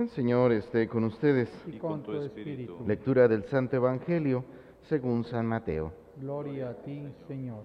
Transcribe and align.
El 0.00 0.08
Señor 0.08 0.50
esté 0.52 0.88
con 0.88 1.04
ustedes. 1.04 1.50
y 1.66 1.76
con 1.76 2.02
tu 2.02 2.14
espíritu. 2.14 2.78
Lectura 2.86 3.28
del 3.28 3.44
Santo 3.44 3.76
Evangelio 3.76 4.46
según 4.88 5.24
San 5.24 5.44
Mateo. 5.44 5.92
Gloria 6.16 6.70
a 6.70 6.74
ti, 6.74 7.06
Señor. 7.28 7.64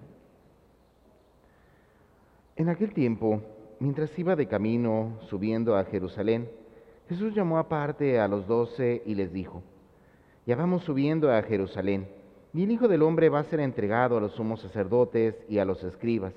En 2.56 2.68
aquel 2.68 2.92
tiempo, 2.92 3.40
mientras 3.80 4.18
iba 4.18 4.36
de 4.36 4.46
camino 4.46 5.18
subiendo 5.30 5.76
a 5.76 5.84
Jerusalén, 5.84 6.46
Jesús 7.08 7.34
llamó 7.34 7.56
aparte 7.56 8.20
a 8.20 8.28
los 8.28 8.46
doce 8.46 9.02
y 9.06 9.14
les 9.14 9.32
dijo, 9.32 9.62
Ya 10.44 10.56
vamos 10.56 10.84
subiendo 10.84 11.32
a 11.32 11.40
Jerusalén, 11.40 12.06
y 12.52 12.64
el 12.64 12.70
Hijo 12.70 12.86
del 12.86 13.00
Hombre 13.00 13.30
va 13.30 13.38
a 13.38 13.44
ser 13.44 13.60
entregado 13.60 14.18
a 14.18 14.20
los 14.20 14.32
sumos 14.32 14.60
sacerdotes 14.60 15.34
y 15.48 15.56
a 15.56 15.64
los 15.64 15.82
escribas, 15.82 16.34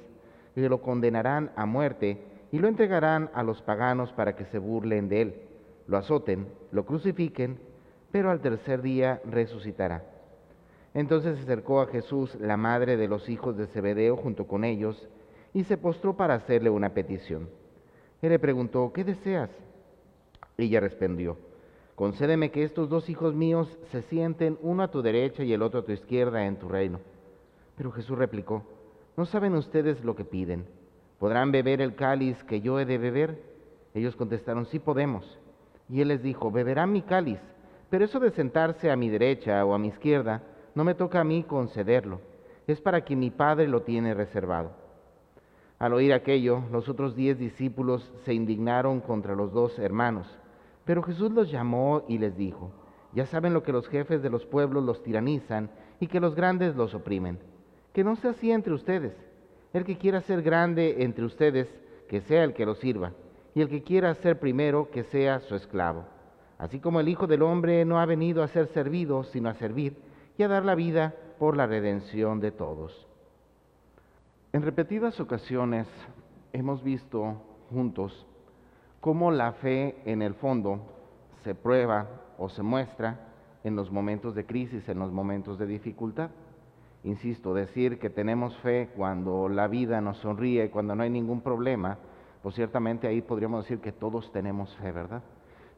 que 0.56 0.70
lo 0.70 0.82
condenarán 0.82 1.52
a 1.58 1.66
muerte 1.66 2.24
y 2.54 2.60
lo 2.60 2.70
entregarán 2.70 3.30
a 3.34 3.44
los 3.44 3.62
paganos 3.64 4.14
para 4.14 4.38
que 4.38 4.46
se 4.46 4.60
burlen 4.60 5.10
de 5.10 5.22
él, 5.24 5.49
lo 5.90 5.98
azoten, 5.98 6.48
lo 6.72 6.86
crucifiquen, 6.86 7.58
pero 8.12 8.30
al 8.30 8.42
tercer 8.42 8.84
día 8.84 9.22
resucitará. 9.26 10.04
Entonces 10.94 11.38
se 11.38 11.44
acercó 11.44 11.82
a 11.82 11.88
Jesús 11.88 12.36
la 12.40 12.58
madre 12.58 12.96
de 12.96 13.08
los 13.08 13.28
hijos 13.28 13.58
de 13.58 13.66
Zebedeo 13.68 14.16
junto 14.16 14.46
con 14.46 14.64
ellos, 14.64 15.10
y 15.52 15.64
se 15.64 15.78
postró 15.78 16.16
para 16.16 16.36
hacerle 16.36 16.70
una 16.70 16.94
petición. 16.94 17.50
Él 18.22 18.30
le 18.30 18.38
preguntó, 18.38 18.94
¿qué 18.94 19.04
deseas? 19.04 19.50
Ella 20.58 20.80
respondió, 20.80 21.38
concédeme 21.96 22.52
que 22.52 22.64
estos 22.64 22.88
dos 22.88 23.10
hijos 23.10 23.34
míos 23.34 23.80
se 23.92 24.04
sienten 24.04 24.60
uno 24.62 24.84
a 24.84 24.92
tu 24.92 25.02
derecha 25.02 25.44
y 25.44 25.54
el 25.54 25.64
otro 25.64 25.80
a 25.80 25.86
tu 25.86 25.92
izquierda 25.92 26.46
en 26.46 26.58
tu 26.58 26.70
reino. 26.70 27.00
Pero 27.78 27.92
Jesús 27.92 28.16
replicó, 28.16 28.64
¿no 29.18 29.26
saben 29.26 29.56
ustedes 29.56 30.04
lo 30.04 30.16
que 30.16 30.26
piden? 30.26 30.66
¿Podrán 31.18 31.52
beber 31.52 31.82
el 31.82 31.96
cáliz 31.96 32.44
que 32.44 32.62
yo 32.62 32.80
he 32.80 32.86
de 32.86 33.00
beber? 33.00 33.42
Ellos 33.96 34.16
contestaron, 34.16 34.68
sí 34.68 34.78
podemos. 34.78 35.40
Y 35.90 36.02
él 36.02 36.10
les 36.10 36.22
dijo, 36.22 36.52
beberán 36.52 36.92
mi 36.92 37.02
cáliz, 37.02 37.40
pero 37.90 38.06
eso 38.06 38.20
de 38.20 38.32
sentarse 38.32 38.92
a 38.92 38.96
mi 38.96 39.10
derecha 39.10 39.66
o 39.66 39.74
a 39.74 39.80
mi 39.80 39.88
izquierda, 39.88 40.44
no 40.76 40.84
me 40.84 40.94
toca 40.94 41.22
a 41.22 41.24
mí 41.24 41.44
concederlo, 41.44 42.22
es 42.68 42.80
para 42.80 43.04
que 43.04 43.16
mi 43.16 43.32
Padre 43.32 43.68
lo 43.68 43.82
tiene 43.82 44.14
reservado. 44.14 44.72
Al 45.80 45.94
oír 45.94 46.14
aquello, 46.14 46.64
los 46.72 46.90
otros 46.90 47.16
diez 47.16 47.40
discípulos 47.40 48.12
se 48.26 48.34
indignaron 48.34 49.00
contra 49.00 49.34
los 49.34 49.54
dos 49.54 49.80
hermanos. 49.80 50.28
Pero 50.84 51.02
Jesús 51.04 51.32
los 51.32 51.50
llamó 51.50 52.04
y 52.08 52.18
les 52.18 52.36
dijo, 52.36 52.72
ya 53.14 53.26
saben 53.26 53.54
lo 53.54 53.64
que 53.64 53.72
los 53.72 53.88
jefes 53.88 54.22
de 54.22 54.30
los 54.30 54.46
pueblos 54.46 54.84
los 54.84 55.02
tiranizan 55.02 55.70
y 56.00 56.08
que 56.08 56.20
los 56.20 56.36
grandes 56.36 56.76
los 56.76 56.94
oprimen. 56.94 57.40
Que 57.94 58.04
no 58.04 58.16
sea 58.18 58.32
así 58.32 58.52
entre 58.52 58.74
ustedes. 58.74 59.14
El 59.72 59.86
que 59.86 59.98
quiera 59.98 60.22
ser 60.22 60.42
grande 60.42 61.04
entre 61.04 61.26
ustedes, 61.26 61.74
que 62.08 62.22
sea 62.22 62.44
el 62.44 62.54
que 62.54 62.66
lo 62.66 62.76
sirva. 62.76 63.14
Y 63.60 63.62
el 63.62 63.68
que 63.68 63.84
quiera 63.84 64.16
ser 64.16 64.40
primero, 64.40 64.90
que 64.90 65.04
sea 65.04 65.42
su 65.42 65.54
esclavo. 65.54 66.06
Así 66.58 66.80
como 66.80 67.02
el 67.02 67.10
Hijo 67.10 67.28
del 67.28 67.42
Hombre 67.42 67.84
no 67.84 68.00
ha 68.00 68.06
venido 68.06 68.42
a 68.42 68.48
ser 68.48 68.68
servido, 68.68 69.26
sino 69.26 69.50
a 69.50 69.54
servir 69.56 69.98
y 70.38 70.44
a 70.44 70.48
dar 70.48 70.64
la 70.64 70.76
vida 70.76 71.14
por 71.40 71.58
la 71.58 71.68
redención 71.68 72.40
de 72.40 72.52
todos. 72.54 73.06
En 74.54 74.62
repetidas 74.62 75.20
ocasiones 75.20 75.88
hemos 76.54 76.82
visto 76.86 77.36
juntos 77.70 78.26
cómo 79.02 79.30
la 79.30 79.52
fe 79.52 79.98
en 80.06 80.22
el 80.22 80.36
fondo 80.36 80.80
se 81.44 81.54
prueba 81.54 82.08
o 82.38 82.48
se 82.48 82.64
muestra 82.64 83.28
en 83.66 83.76
los 83.76 83.92
momentos 83.92 84.36
de 84.36 84.46
crisis, 84.46 84.88
en 84.88 85.00
los 85.00 85.12
momentos 85.12 85.60
de 85.60 85.68
dificultad. 85.68 86.30
Insisto, 87.04 87.54
decir 87.54 88.00
que 88.00 88.10
tenemos 88.10 88.56
fe 88.60 88.90
cuando 88.96 89.50
la 89.50 89.68
vida 89.68 90.00
nos 90.00 90.16
sonríe, 90.20 90.72
cuando 90.72 90.96
no 90.96 91.04
hay 91.04 91.10
ningún 91.10 91.42
problema, 91.42 91.98
pues 92.42 92.56
ciertamente 92.56 93.08
ahí 93.08 93.22
podríamos 93.22 93.64
decir 93.64 93.80
que 93.80 93.92
todos 93.92 94.32
tenemos 94.32 94.76
fe, 94.78 94.92
¿verdad? 94.92 95.22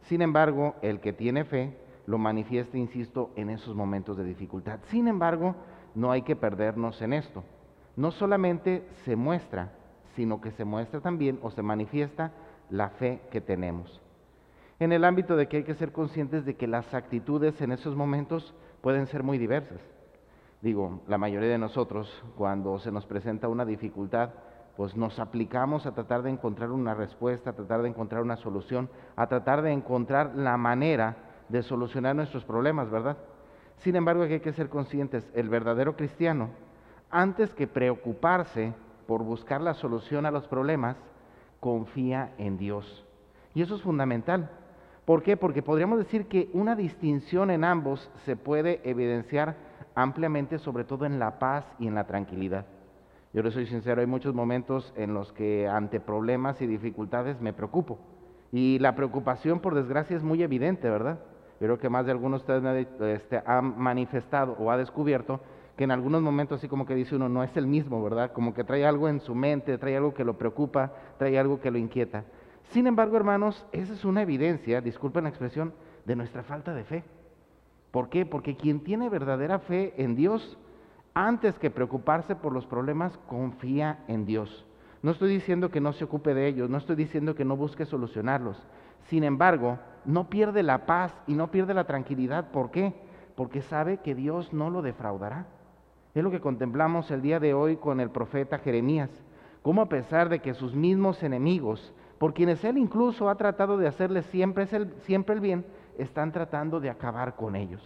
Sin 0.04 0.22
embargo, 0.22 0.76
el 0.82 1.00
que 1.00 1.14
tiene 1.14 1.44
fe 1.44 1.78
lo 2.06 2.18
manifiesta, 2.18 2.78
insisto, 2.78 3.32
en 3.36 3.50
esos 3.50 3.76
momentos 3.76 4.18
de 4.18 4.24
dificultad. 4.24 4.80
Sin 4.88 5.08
embargo, 5.08 5.56
no 5.96 6.12
hay 6.12 6.24
que 6.24 6.36
perdernos 6.36 7.02
en 7.02 7.14
esto 7.14 7.44
no 7.96 8.12
solamente 8.12 8.84
se 9.06 9.16
muestra, 9.16 9.72
sino 10.16 10.42
que 10.42 10.52
se 10.52 10.66
muestra 10.66 11.02
también 11.02 11.40
o 11.42 11.52
se 11.52 11.62
manifiesta 11.62 12.32
la 12.70 12.90
fe 12.90 13.22
que 13.32 13.42
tenemos. 13.42 14.02
En 14.80 14.92
el 14.92 15.06
ámbito 15.06 15.36
de 15.36 15.48
que 15.48 15.58
hay 15.58 15.64
que 15.64 15.76
ser 15.76 15.92
conscientes 15.92 16.46
de 16.46 16.56
que 16.56 16.68
las 16.68 16.94
actitudes 16.94 17.60
en 17.62 17.72
esos 17.72 17.96
momentos 17.96 18.54
pueden 18.82 19.08
ser 19.08 19.24
muy 19.24 19.38
diversas. 19.38 19.80
Digo, 20.62 21.02
la 21.08 21.18
mayoría 21.18 21.50
de 21.50 21.58
nosotros, 21.58 22.24
cuando 22.38 22.80
se 22.80 22.92
nos 22.92 23.06
presenta 23.06 23.48
una 23.48 23.66
dificultad, 23.66 24.32
pues 24.82 24.98
nos 24.98 25.20
aplicamos 25.20 25.86
a 25.86 25.92
tratar 25.92 26.24
de 26.24 26.32
encontrar 26.32 26.72
una 26.72 26.96
respuesta, 26.96 27.52
a 27.52 27.54
tratar 27.54 27.84
de 27.84 27.90
encontrar 27.90 28.24
una 28.24 28.36
solución, 28.36 28.90
a 29.16 29.28
tratar 29.28 29.62
de 29.62 29.72
encontrar 29.72 30.34
la 30.34 30.58
manera 30.58 31.18
de 31.50 31.62
solucionar 31.62 32.16
nuestros 32.16 32.46
problemas, 32.46 32.90
¿verdad? 32.90 33.16
Sin 33.78 33.96
embargo, 33.96 34.24
hay 34.24 34.40
que 34.40 34.54
ser 34.54 34.70
conscientes, 34.70 35.30
el 35.36 35.50
verdadero 35.50 35.96
cristiano 35.96 36.50
antes 37.12 37.54
que 37.54 37.68
preocuparse 37.68 38.74
por 39.06 39.22
buscar 39.22 39.62
la 39.62 39.76
solución 39.76 40.26
a 40.26 40.32
los 40.32 40.48
problemas, 40.48 40.98
confía 41.60 42.34
en 42.40 42.58
Dios. 42.58 43.06
Y 43.54 43.62
eso 43.62 43.76
es 43.76 43.84
fundamental. 43.84 44.50
¿Por 45.06 45.22
qué? 45.22 45.38
Porque 45.38 45.62
podríamos 45.62 46.00
decir 46.00 46.26
que 46.26 46.50
una 46.54 46.76
distinción 46.76 47.52
en 47.52 47.66
ambos 47.66 48.10
se 48.26 48.36
puede 48.36 48.82
evidenciar 48.84 49.58
ampliamente, 49.94 50.58
sobre 50.58 50.86
todo 50.86 51.06
en 51.06 51.20
la 51.20 51.38
paz 51.38 51.68
y 51.78 51.86
en 51.86 51.94
la 51.94 52.08
tranquilidad. 52.08 52.66
Yo 53.34 53.42
le 53.44 53.52
soy 53.52 53.66
sincero, 53.66 54.02
hay 54.02 54.08
muchos 54.08 54.34
momentos 54.34 54.94
en 54.98 55.14
los 55.14 55.32
que 55.32 55.68
ante 55.68 56.00
problemas 56.00 56.62
y 56.62 56.68
dificultades 56.68 57.40
me 57.40 57.54
preocupo. 57.54 58.00
Y 58.52 58.80
la 58.80 58.96
preocupación, 58.96 59.60
por 59.62 59.76
desgracia, 59.76 60.18
es 60.18 60.24
muy 60.24 60.44
evidente, 60.44 60.90
¿verdad? 60.90 61.20
creo 61.60 61.78
que 61.78 61.90
más 61.90 62.08
de 62.08 62.12
algunos 62.12 62.46
de 62.46 62.56
ustedes 62.56 62.88
este, 63.22 63.42
han 63.46 63.78
manifestado 63.78 64.54
o 64.54 64.72
ha 64.72 64.78
descubierto 64.78 65.40
que 65.78 65.84
en 65.84 65.92
algunos 65.92 66.22
momentos 66.24 66.58
así 66.58 66.68
como 66.68 66.88
que 66.88 66.96
dice 66.96 67.16
uno, 67.16 67.30
no 67.30 67.44
es 67.44 67.56
el 67.56 67.68
mismo, 67.68 68.04
¿verdad? 68.04 68.32
Como 68.34 68.54
que 68.54 68.64
trae 68.64 68.84
algo 68.84 69.08
en 69.08 69.20
su 69.20 69.36
mente, 69.36 69.78
trae 69.78 69.96
algo 69.96 70.14
que 70.14 70.24
lo 70.24 70.38
preocupa, 70.40 70.92
trae 71.20 71.38
algo 71.38 71.62
que 71.62 71.70
lo 71.70 71.78
inquieta. 71.78 72.26
Sin 72.72 72.88
embargo, 72.88 73.16
hermanos, 73.16 73.66
esa 73.72 73.94
es 73.94 74.04
una 74.06 74.24
evidencia, 74.24 74.82
disculpen 74.82 75.24
la 75.24 75.30
expresión, 75.30 75.74
de 76.06 76.16
nuestra 76.16 76.42
falta 76.42 76.74
de 76.74 76.84
fe. 76.84 77.04
¿Por 77.92 78.10
qué? 78.10 78.26
Porque 78.26 78.56
quien 78.56 78.80
tiene 78.80 79.08
verdadera 79.10 79.60
fe 79.60 79.94
en 79.98 80.16
Dios, 80.16 80.58
antes 81.14 81.58
que 81.60 81.70
preocuparse 81.70 82.36
por 82.36 82.54
los 82.54 82.66
problemas, 82.66 83.18
confía 83.28 84.00
en 84.08 84.26
Dios. 84.26 84.66
No 85.02 85.12
estoy 85.12 85.30
diciendo 85.34 85.72
que 85.72 85.82
no 85.82 85.94
se 85.94 86.04
ocupe 86.04 86.34
de 86.34 86.48
ellos, 86.48 86.70
no 86.70 86.78
estoy 86.78 86.96
diciendo 86.96 87.36
que 87.36 87.46
no 87.46 87.58
busque 87.58 87.86
solucionarlos. 87.86 88.62
Sin 89.10 89.24
embargo, 89.24 89.80
no 90.06 90.30
pierde 90.30 90.64
la 90.64 90.86
paz 90.86 91.14
y 91.28 91.34
no 91.34 91.50
pierde 91.50 91.74
la 91.74 91.86
tranquilidad. 91.86 92.52
¿Por 92.52 92.72
qué? 92.72 92.94
Porque 93.36 93.62
sabe 93.62 93.98
que 93.98 94.16
Dios 94.16 94.54
no 94.54 94.70
lo 94.70 94.82
defraudará. 94.82 95.48
Es 96.14 96.24
lo 96.24 96.32
que 96.32 96.42
contemplamos 96.42 97.10
el 97.10 97.22
día 97.22 97.40
de 97.40 97.54
hoy 97.54 97.78
con 97.78 98.00
el 98.00 98.10
profeta 98.10 98.60
Jeremías, 98.60 99.10
cómo 99.64 99.82
a 99.82 99.90
pesar 99.90 100.30
de 100.30 100.40
que 100.40 100.54
sus 100.54 100.76
mismos 100.76 101.24
enemigos, 101.24 101.94
por 102.18 102.34
quienes 102.34 102.64
él 102.64 102.78
incluso 102.78 103.30
ha 103.30 103.36
tratado 103.36 103.78
de 103.78 103.88
hacerles 103.88 104.26
siempre, 104.28 104.68
siempre 105.04 105.36
el 105.36 105.42
bien, 105.42 105.66
están 105.98 106.32
tratando 106.32 106.80
de 106.80 106.90
acabar 106.90 107.36
con 107.36 107.56
ellos. 107.56 107.82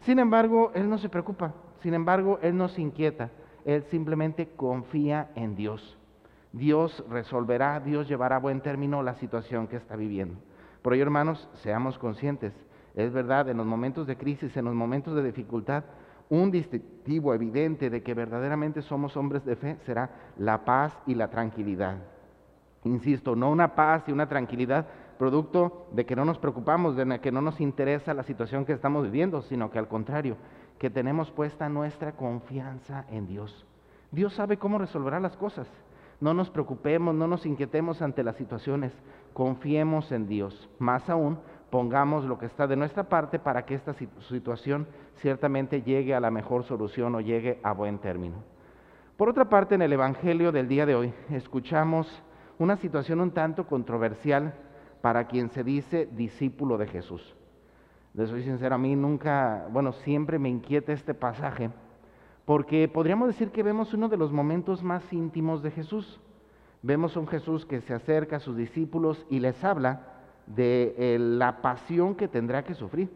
Sin 0.00 0.18
embargo, 0.18 0.70
él 0.74 0.88
no 0.88 0.98
se 0.98 1.08
preocupa, 1.08 1.54
sin 1.80 1.94
embargo, 1.94 2.38
él 2.42 2.56
no 2.56 2.68
se 2.68 2.80
inquieta, 2.80 3.30
él 3.64 3.82
simplemente 3.84 4.48
confía 4.56 5.30
en 5.34 5.56
Dios. 5.56 5.98
Dios 6.52 7.04
resolverá, 7.10 7.80
Dios 7.80 8.08
llevará 8.08 8.36
a 8.36 8.40
buen 8.40 8.60
término 8.60 9.02
la 9.02 9.14
situación 9.14 9.66
que 9.66 9.76
está 9.76 9.96
viviendo. 9.96 10.38
Por 10.82 10.94
ello, 10.94 11.02
hermanos, 11.02 11.48
seamos 11.62 11.98
conscientes. 11.98 12.52
Es 12.94 13.12
verdad, 13.12 13.48
en 13.48 13.58
los 13.58 13.66
momentos 13.66 14.06
de 14.06 14.16
crisis, 14.16 14.56
en 14.56 14.64
los 14.64 14.74
momentos 14.74 15.14
de 15.14 15.22
dificultad, 15.22 15.84
un 16.28 16.50
distintivo 16.50 17.34
evidente 17.34 17.90
de 17.90 18.02
que 18.02 18.14
verdaderamente 18.14 18.82
somos 18.82 19.16
hombres 19.16 19.44
de 19.44 19.56
fe 19.56 19.76
será 19.84 20.10
la 20.38 20.64
paz 20.64 20.96
y 21.06 21.14
la 21.14 21.28
tranquilidad. 21.28 21.98
Insisto, 22.84 23.36
no 23.36 23.50
una 23.50 23.74
paz 23.74 24.04
y 24.06 24.12
una 24.12 24.28
tranquilidad 24.28 24.86
producto 25.16 25.86
de 25.92 26.06
que 26.06 26.16
no 26.16 26.24
nos 26.24 26.38
preocupamos, 26.38 26.96
de 26.96 27.20
que 27.20 27.32
no 27.32 27.40
nos 27.40 27.60
interesa 27.60 28.14
la 28.14 28.22
situación 28.22 28.64
que 28.64 28.72
estamos 28.72 29.04
viviendo, 29.04 29.42
sino 29.42 29.70
que 29.70 29.78
al 29.78 29.88
contrario, 29.88 30.36
que 30.78 30.90
tenemos 30.90 31.30
puesta 31.30 31.68
nuestra 31.68 32.12
confianza 32.12 33.04
en 33.10 33.26
Dios. 33.26 33.66
Dios 34.10 34.34
sabe 34.34 34.56
cómo 34.56 34.78
resolverá 34.78 35.20
las 35.20 35.36
cosas. 35.36 35.66
No 36.20 36.32
nos 36.32 36.48
preocupemos, 36.50 37.14
no 37.14 37.26
nos 37.26 37.44
inquietemos 37.44 38.00
ante 38.00 38.22
las 38.22 38.36
situaciones, 38.36 38.92
confiemos 39.34 40.12
en 40.12 40.28
Dios. 40.28 40.68
Más 40.78 41.08
aún, 41.10 41.38
pongamos 41.70 42.24
lo 42.24 42.38
que 42.38 42.46
está 42.46 42.66
de 42.66 42.76
nuestra 42.76 43.04
parte 43.04 43.38
para 43.38 43.66
que 43.66 43.74
esta 43.74 43.94
situación 44.28 44.86
ciertamente 45.16 45.82
llegue 45.82 46.14
a 46.14 46.20
la 46.20 46.30
mejor 46.30 46.64
solución 46.64 47.14
o 47.14 47.20
llegue 47.20 47.60
a 47.62 47.72
buen 47.72 47.98
término. 47.98 48.36
Por 49.16 49.28
otra 49.28 49.48
parte, 49.48 49.74
en 49.74 49.82
el 49.82 49.92
Evangelio 49.92 50.52
del 50.52 50.68
día 50.68 50.86
de 50.86 50.94
hoy 50.94 51.14
escuchamos 51.30 52.06
una 52.58 52.76
situación 52.76 53.20
un 53.20 53.32
tanto 53.32 53.66
controversial 53.66 54.54
para 55.00 55.26
quien 55.26 55.50
se 55.50 55.64
dice 55.64 56.08
discípulo 56.12 56.78
de 56.78 56.86
Jesús. 56.86 57.36
Les 58.14 58.30
soy 58.30 58.42
sincero, 58.42 58.74
a 58.74 58.78
mí 58.78 58.96
nunca, 58.96 59.66
bueno, 59.70 59.92
siempre 59.92 60.38
me 60.38 60.48
inquieta 60.48 60.92
este 60.92 61.12
pasaje, 61.12 61.70
porque 62.46 62.88
podríamos 62.88 63.28
decir 63.28 63.50
que 63.50 63.62
vemos 63.62 63.92
uno 63.92 64.08
de 64.08 64.16
los 64.16 64.32
momentos 64.32 64.82
más 64.82 65.12
íntimos 65.12 65.62
de 65.62 65.70
Jesús. 65.70 66.20
Vemos 66.82 67.16
a 67.16 67.20
un 67.20 67.26
Jesús 67.26 67.66
que 67.66 67.80
se 67.80 67.92
acerca 67.92 68.36
a 68.36 68.40
sus 68.40 68.56
discípulos 68.56 69.26
y 69.28 69.40
les 69.40 69.62
habla 69.64 70.00
de 70.46 70.94
eh, 70.96 71.18
la 71.18 71.60
pasión 71.60 72.14
que 72.14 72.28
tendrá 72.28 72.64
que 72.64 72.74
sufrir. 72.74 73.10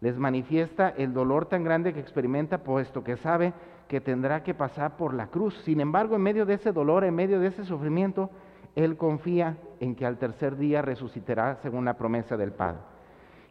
Les 0.00 0.16
manifiesta 0.16 0.90
el 0.90 1.12
dolor 1.12 1.46
tan 1.46 1.64
grande 1.64 1.92
que 1.92 2.00
experimenta, 2.00 2.58
puesto 2.62 3.02
que 3.02 3.16
sabe 3.16 3.52
que 3.88 4.00
tendrá 4.00 4.42
que 4.42 4.54
pasar 4.54 4.96
por 4.96 5.12
la 5.14 5.26
cruz. 5.26 5.58
Sin 5.64 5.80
embargo, 5.80 6.14
en 6.14 6.22
medio 6.22 6.46
de 6.46 6.54
ese 6.54 6.72
dolor, 6.72 7.04
en 7.04 7.14
medio 7.14 7.40
de 7.40 7.48
ese 7.48 7.64
sufrimiento, 7.64 8.30
Él 8.76 8.96
confía 8.96 9.56
en 9.80 9.96
que 9.96 10.06
al 10.06 10.18
tercer 10.18 10.56
día 10.56 10.82
resucitará 10.82 11.56
según 11.56 11.84
la 11.84 11.94
promesa 11.94 12.36
del 12.36 12.52
Padre. 12.52 12.80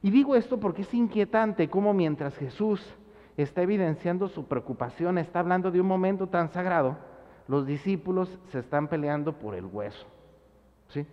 Y 0.01 0.11
digo 0.11 0.35
esto 0.35 0.59
porque 0.59 0.83
es 0.83 0.93
inquietante 0.93 1.69
cómo 1.69 1.93
mientras 1.93 2.37
Jesús 2.37 2.95
está 3.35 3.63
evidenciando 3.63 4.29
su 4.29 4.45
preocupación, 4.47 5.17
está 5.17 5.39
hablando 5.39 5.71
de 5.71 5.81
un 5.81 5.87
momento 5.87 6.27
tan 6.27 6.49
sagrado, 6.49 6.97
los 7.47 7.65
discípulos 7.65 8.39
se 8.51 8.59
están 8.59 8.87
peleando 8.87 9.33
por 9.33 9.55
el 9.55 9.65
hueso. 9.65 10.05
¿sí? 10.89 11.05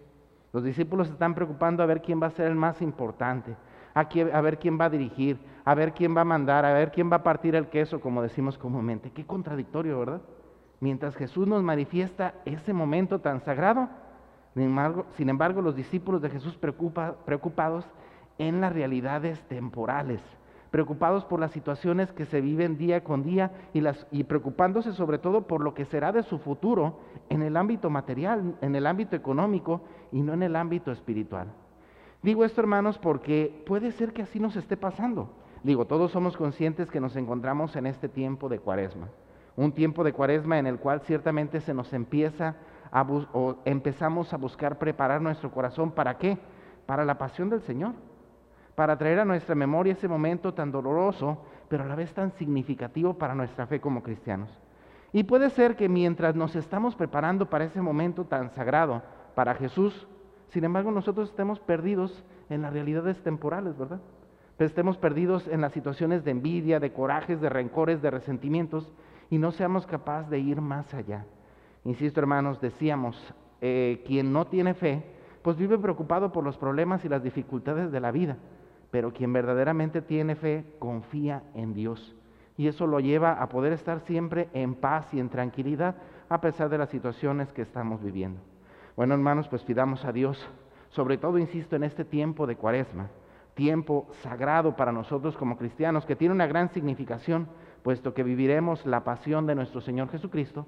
Los 0.53 0.63
discípulos 0.63 1.09
se 1.09 1.15
están 1.15 1.35
preocupando 1.35 1.83
a 1.83 1.87
ver 1.87 2.03
quién 2.03 2.23
va 2.23 2.27
a 2.27 2.31
ser 2.31 2.47
el 2.47 2.57
más 2.57 2.81
importante, 2.83 3.57
a, 3.95 4.01
a 4.01 4.41
ver 4.41 4.59
quién 4.59 4.79
va 4.79 4.85
a 4.85 4.91
dirigir, 4.91 5.39
a 5.65 5.75
ver 5.75 5.93
quién 5.93 6.17
va 6.17 6.21
a 6.21 6.25
mandar, 6.25 6.65
a 6.65 6.73
ver 6.73 6.93
quién 6.93 7.11
va 7.11 7.17
a 7.17 7.23
partir 7.23 7.57
el 7.57 7.69
queso, 7.69 8.01
como 8.01 8.23
decimos 8.23 8.59
comúnmente. 8.59 9.11
Qué 9.11 9.25
contradictorio, 9.25 9.99
¿verdad? 9.99 10.21
Mientras 10.81 11.17
Jesús 11.17 11.49
nos 11.49 11.63
manifiesta 11.63 12.35
ese 12.45 12.73
momento 12.73 13.21
tan 13.21 13.41
sagrado, 13.41 13.89
sin 14.57 15.29
embargo, 15.29 15.61
los 15.61 15.77
discípulos 15.77 16.23
de 16.23 16.31
Jesús 16.31 16.57
preocupados 16.57 17.85
en 18.39 18.63
las 18.63 18.73
realidades 18.73 19.39
temporales, 19.49 20.23
preocupados 20.71 21.27
por 21.27 21.41
las 21.41 21.51
situaciones 21.51 22.11
que 22.13 22.25
se 22.25 22.41
viven 22.41 22.79
día 22.79 23.05
con 23.05 23.23
día 23.23 23.53
y, 23.75 23.83
y 24.11 24.25
preocupándose 24.25 24.95
sobre 24.95 25.19
todo 25.19 25.47
por 25.47 25.61
lo 25.63 25.75
que 25.75 25.85
será 25.85 26.11
de 26.11 26.23
su 26.23 26.39
futuro 26.39 27.01
en 27.29 27.43
el 27.43 27.55
ámbito 27.55 27.91
material, 27.91 28.57
en 28.63 28.75
el 28.75 28.87
ámbito 28.87 29.15
económico 29.15 29.83
y 30.11 30.23
no 30.23 30.33
en 30.33 30.43
el 30.43 30.57
ámbito 30.57 30.91
espiritual. 30.91 31.49
Digo 32.23 32.43
esto, 32.43 32.63
hermanos, 32.63 32.97
porque 32.97 33.63
puede 33.67 33.93
ser 33.93 34.15
que 34.15 34.23
así 34.23 34.41
nos 34.41 34.57
esté 34.57 34.79
pasando. 34.79 35.35
Digo, 35.65 35.85
todos 35.85 36.13
somos 36.13 36.35
conscientes 36.35 36.91
que 36.91 37.01
nos 37.01 37.15
encontramos 37.17 37.77
en 37.77 37.87
este 37.87 38.09
tiempo 38.09 38.49
de 38.49 38.59
cuaresma, 38.59 39.09
un 39.55 39.73
tiempo 39.73 40.03
de 40.03 40.15
cuaresma 40.15 40.59
en 40.59 40.67
el 40.67 40.79
cual 40.79 41.03
ciertamente 41.03 41.61
se 41.61 41.75
nos 41.75 41.93
empieza 41.93 42.57
o 43.33 43.57
empezamos 43.65 44.33
a 44.33 44.37
buscar 44.37 44.79
preparar 44.79 45.21
nuestro 45.21 45.51
corazón 45.51 45.91
para 45.91 46.19
qué? 46.19 46.39
Para 46.87 47.05
la 47.05 47.19
pasión 47.19 47.51
del 47.51 47.63
Señor 47.63 47.95
para 48.77 48.97
traer 48.97 49.19
a 49.19 49.25
nuestra 49.25 49.57
memoria 49.57 49.95
ese 49.95 50.07
momento 50.07 50.55
tan 50.55 50.71
doloroso, 50.71 51.43
pero 51.69 51.83
a 51.83 51.87
la 51.87 51.97
vez 51.97 52.13
tan 52.13 52.31
significativo 52.33 53.15
para 53.15 53.35
nuestra 53.35 53.67
fe 53.67 53.81
como 53.81 54.03
cristianos. 54.03 54.51
Y 55.13 55.25
puede 55.25 55.51
ser 55.51 55.77
que 55.77 55.89
mientras 55.89 56.37
nos 56.37 56.55
estamos 56.55 56.95
preparando 56.95 57.49
para 57.49 57.65
ese 57.65 57.81
momento 57.81 58.27
tan 58.27 58.51
sagrado 58.51 59.03
para 59.35 59.55
Jesús, 59.55 60.07
sin 60.51 60.65
embargo 60.65 60.91
nosotros 60.91 61.31
estemos 61.31 61.59
perdidos 61.59 62.23
en 62.51 62.63
las 62.63 62.73
realidades 62.73 63.21
temporales, 63.23 63.77
¿verdad? 63.77 64.01
estemos 64.59 64.97
perdidos 64.97 65.47
en 65.49 65.61
las 65.61 65.73
situaciones 65.73 66.25
de 66.25 66.31
envidia, 66.31 66.81
de 66.81 66.93
corajes, 66.93 67.41
de 67.41 67.49
rencores, 67.49 68.01
de 68.01 68.11
resentimientos, 68.11 68.91
y 69.29 69.39
no 69.39 69.53
seamos 69.53 69.87
capaces 69.87 70.31
de 70.31 70.39
ir 70.39 70.61
más 70.61 70.93
allá. 70.95 71.25
Insisto, 71.87 72.21
hermanos, 72.21 72.61
decíamos, 72.61 73.17
eh, 73.63 74.05
quien 74.07 74.33
no 74.33 74.47
tiene 74.47 74.75
fe, 74.75 75.03
pues 75.41 75.57
vive 75.57 75.79
preocupado 75.79 76.33
por 76.33 76.45
los 76.45 76.59
problemas 76.59 77.03
y 77.07 77.09
las 77.09 77.23
dificultades 77.23 77.91
de 77.91 78.01
la 78.01 78.11
vida 78.11 78.37
pero 78.91 79.13
quien 79.13 79.33
verdaderamente 79.33 80.03
tiene 80.03 80.37
fe 80.37 80.65
confía 80.79 81.43
en 81.55 81.75
Dios. 81.75 82.15
Y 82.57 82.69
eso 82.69 82.87
lo 82.87 83.01
lleva 83.01 83.33
a 83.43 83.49
poder 83.49 83.73
estar 83.73 84.01
siempre 84.01 84.49
en 84.55 84.75
paz 84.75 85.13
y 85.13 85.21
en 85.21 85.29
tranquilidad 85.29 85.97
a 86.29 86.41
pesar 86.41 86.69
de 86.71 86.79
las 86.79 86.89
situaciones 86.89 87.53
que 87.53 87.63
estamos 87.63 88.03
viviendo. 88.03 88.41
Bueno, 88.97 89.15
hermanos, 89.15 89.49
pues 89.49 89.63
pidamos 89.63 90.05
a 90.05 90.13
Dios, 90.13 90.49
sobre 90.89 91.19
todo, 91.19 91.37
insisto, 91.37 91.77
en 91.77 91.85
este 91.85 92.05
tiempo 92.05 92.47
de 92.47 92.57
cuaresma, 92.57 93.11
tiempo 93.55 94.07
sagrado 94.23 94.77
para 94.77 94.93
nosotros 94.93 95.37
como 95.37 95.59
cristianos, 95.59 96.07
que 96.07 96.17
tiene 96.17 96.35
una 96.35 96.47
gran 96.47 96.71
significación, 96.71 97.49
puesto 97.83 98.15
que 98.15 98.23
viviremos 98.23 98.87
la 98.87 99.05
pasión 99.05 99.47
de 99.47 99.55
nuestro 99.55 99.83
Señor 99.83 100.09
Jesucristo, 100.09 100.67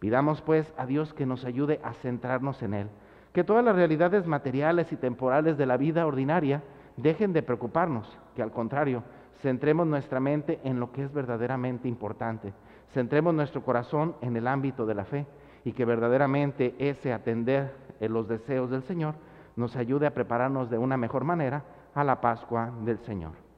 pidamos 0.00 0.42
pues 0.42 0.72
a 0.76 0.86
Dios 0.86 1.14
que 1.14 1.26
nos 1.26 1.44
ayude 1.44 1.80
a 1.84 1.92
centrarnos 1.92 2.62
en 2.62 2.74
Él, 2.74 2.88
que 3.32 3.44
todas 3.44 3.64
las 3.64 3.76
realidades 3.76 4.26
materiales 4.26 4.90
y 4.92 4.96
temporales 4.96 5.56
de 5.56 5.66
la 5.66 5.76
vida 5.76 6.06
ordinaria 6.06 6.62
dejen 6.96 7.32
de 7.32 7.42
preocuparnos, 7.42 8.18
que 8.34 8.42
al 8.42 8.50
contrario, 8.50 9.04
centremos 9.42 9.86
nuestra 9.86 10.18
mente 10.18 10.58
en 10.64 10.80
lo 10.80 10.90
que 10.90 11.04
es 11.04 11.12
verdaderamente 11.12 11.86
importante, 11.86 12.52
centremos 12.92 13.34
nuestro 13.34 13.62
corazón 13.62 14.16
en 14.20 14.36
el 14.36 14.48
ámbito 14.48 14.86
de 14.86 14.94
la 14.94 15.04
fe 15.04 15.26
y 15.64 15.72
que 15.72 15.84
verdaderamente 15.84 16.74
ese 16.78 17.12
atender 17.12 17.72
en 18.00 18.12
los 18.12 18.26
deseos 18.26 18.70
del 18.70 18.82
Señor 18.82 19.14
nos 19.56 19.76
ayude 19.76 20.06
a 20.06 20.14
prepararnos 20.14 20.70
de 20.70 20.78
una 20.78 20.96
mejor 20.96 21.24
manera 21.24 21.62
a 21.94 22.02
la 22.02 22.20
Pascua 22.20 22.72
del 22.84 22.98
Señor. 23.00 23.49